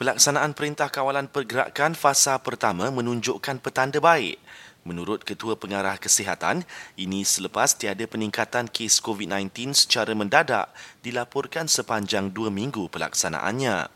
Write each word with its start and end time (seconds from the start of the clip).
Pelaksanaan 0.00 0.56
Perintah 0.56 0.88
Kawalan 0.88 1.28
Pergerakan 1.28 1.92
fasa 1.92 2.40
pertama 2.40 2.88
menunjukkan 2.88 3.60
petanda 3.60 4.00
baik. 4.00 4.40
Menurut 4.88 5.20
Ketua 5.28 5.60
Pengarah 5.60 6.00
Kesihatan, 6.00 6.64
ini 6.96 7.20
selepas 7.20 7.76
tiada 7.76 8.08
peningkatan 8.08 8.64
kes 8.72 8.96
COVID-19 9.04 9.76
secara 9.76 10.16
mendadak 10.16 10.72
dilaporkan 11.04 11.68
sepanjang 11.68 12.32
dua 12.32 12.48
minggu 12.48 12.88
pelaksanaannya. 12.88 13.92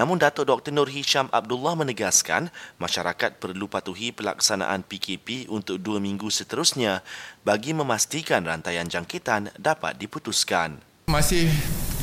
Namun 0.00 0.16
Datuk 0.16 0.48
Dr. 0.48 0.72
Nur 0.72 0.88
Hisham 0.88 1.28
Abdullah 1.28 1.76
menegaskan 1.76 2.48
masyarakat 2.80 3.36
perlu 3.36 3.68
patuhi 3.68 4.16
pelaksanaan 4.16 4.88
PKP 4.88 5.52
untuk 5.52 5.76
dua 5.84 6.00
minggu 6.00 6.32
seterusnya 6.32 7.04
bagi 7.44 7.76
memastikan 7.76 8.40
rantaian 8.40 8.88
jangkitan 8.88 9.52
dapat 9.60 10.00
diputuskan. 10.00 10.80
Masih 11.12 11.52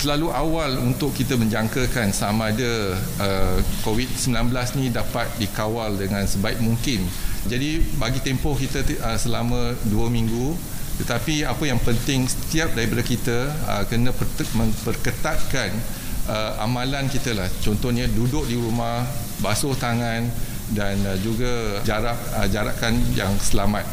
terlalu 0.01 0.33
awal 0.33 0.79
untuk 0.81 1.13
kita 1.13 1.37
menjangkakan 1.37 2.09
sama 2.15 2.49
ada 2.49 2.97
uh, 3.21 3.57
COVID-19 3.85 4.49
ni 4.79 4.89
dapat 4.89 5.29
dikawal 5.37 5.93
dengan 5.97 6.25
sebaik 6.25 6.57
mungkin. 6.63 7.05
Jadi 7.45 7.83
bagi 7.99 8.23
tempoh 8.23 8.55
kita 8.55 8.81
uh, 9.03 9.19
selama 9.19 9.75
dua 9.91 10.07
minggu 10.07 10.55
tetapi 10.93 11.41
apa 11.41 11.63
yang 11.65 11.81
penting 11.81 12.29
setiap 12.29 12.69
daripada 12.77 13.01
kita 13.01 13.49
uh, 13.65 13.83
kena 13.89 14.13
memperketatkan 14.53 15.73
uh, 16.29 16.61
amalan 16.61 17.09
kita 17.09 17.33
lah. 17.33 17.49
Contohnya 17.65 18.05
duduk 18.05 18.45
di 18.45 18.53
rumah, 18.53 19.01
basuh 19.41 19.73
tangan 19.73 20.29
dan 20.77 21.01
uh, 21.01 21.17
juga 21.17 21.81
jarak 21.81 22.17
uh, 22.37 22.47
jarakan 22.47 22.93
yang 23.17 23.33
selamat. 23.41 23.85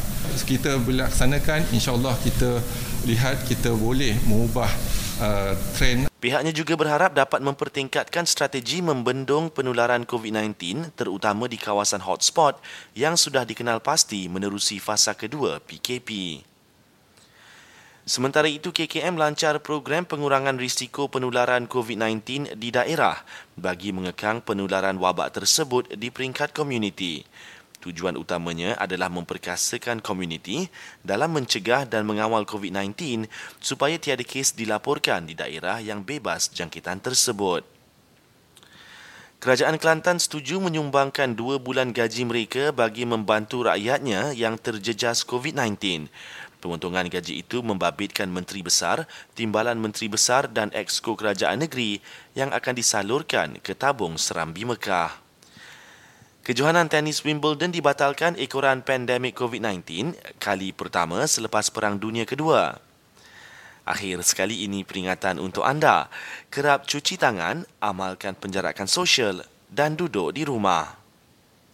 Kita 0.45 0.77
melaksanakan 0.77 1.73
insya-Allah 1.73 2.13
kita 2.21 2.61
lihat 3.09 3.49
kita 3.49 3.73
boleh 3.73 4.13
mengubah 4.29 4.69
uh, 5.21 5.53
trend. 5.77 6.09
Pihaknya 6.21 6.53
juga 6.53 6.77
berharap 6.77 7.13
dapat 7.17 7.41
mempertingkatkan 7.41 8.25
strategi 8.29 8.81
membendung 8.81 9.49
penularan 9.49 10.05
COVID-19 10.05 10.93
terutama 10.93 11.49
di 11.49 11.57
kawasan 11.57 12.01
hotspot 12.01 12.61
yang 12.93 13.17
sudah 13.17 13.45
dikenal 13.45 13.81
pasti 13.81 14.29
menerusi 14.29 14.77
fasa 14.77 15.17
kedua 15.17 15.61
PKP. 15.61 16.41
Sementara 18.01 18.49
itu, 18.49 18.73
KKM 18.73 19.13
lancar 19.13 19.61
program 19.61 20.09
pengurangan 20.09 20.57
risiko 20.57 21.05
penularan 21.05 21.69
COVID-19 21.69 22.57
di 22.57 22.73
daerah 22.73 23.21
bagi 23.53 23.93
mengekang 23.93 24.41
penularan 24.41 24.97
wabak 24.97 25.37
tersebut 25.37 25.93
di 25.93 26.09
peringkat 26.09 26.49
komuniti. 26.49 27.21
Tujuan 27.81 28.13
utamanya 28.13 28.77
adalah 28.77 29.09
memperkasakan 29.09 30.05
komuniti 30.05 30.69
dalam 31.01 31.33
mencegah 31.33 31.89
dan 31.89 32.05
mengawal 32.05 32.45
COVID-19 32.45 33.25
supaya 33.57 33.97
tiada 33.97 34.21
kes 34.21 34.53
dilaporkan 34.53 35.25
di 35.25 35.33
daerah 35.33 35.81
yang 35.81 36.05
bebas 36.05 36.53
jangkitan 36.53 37.01
tersebut. 37.01 37.65
Kerajaan 39.41 39.81
Kelantan 39.81 40.21
setuju 40.21 40.61
menyumbangkan 40.61 41.33
dua 41.33 41.57
bulan 41.57 41.89
gaji 41.89 42.29
mereka 42.29 42.69
bagi 42.69 43.09
membantu 43.09 43.65
rakyatnya 43.65 44.37
yang 44.37 44.53
terjejas 44.53 45.25
COVID-19. 45.25 46.05
Pemotongan 46.61 47.09
gaji 47.09 47.41
itu 47.41 47.65
membabitkan 47.65 48.29
Menteri 48.29 48.61
Besar, 48.61 49.09
Timbalan 49.33 49.81
Menteri 49.81 50.13
Besar 50.13 50.45
dan 50.45 50.69
Exco 50.77 51.17
Kerajaan 51.17 51.65
Negeri 51.65 51.97
yang 52.37 52.53
akan 52.53 52.77
disalurkan 52.77 53.57
ke 53.65 53.73
tabung 53.73 54.21
Serambi 54.21 54.61
Mekah. 54.61 55.20
Kejohanan 56.41 56.89
tenis 56.89 57.21
Wimbledon 57.21 57.69
dibatalkan 57.69 58.33
ekoran 58.33 58.81
pandemik 58.81 59.37
COVID-19 59.37 60.17
kali 60.41 60.73
pertama 60.73 61.21
selepas 61.29 61.69
Perang 61.69 62.01
Dunia 62.01 62.25
Kedua. 62.25 62.81
Akhir 63.85 64.25
sekali 64.25 64.65
ini 64.65 64.81
peringatan 64.81 65.37
untuk 65.37 65.61
anda. 65.61 66.09
Kerap 66.49 66.89
cuci 66.89 67.21
tangan, 67.21 67.61
amalkan 67.77 68.33
penjarakan 68.33 68.89
sosial 68.89 69.45
dan 69.69 69.93
duduk 69.93 70.33
di 70.33 70.41
rumah. 70.41 71.00